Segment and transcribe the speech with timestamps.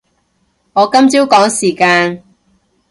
[0.73, 2.23] 我今朝趕時間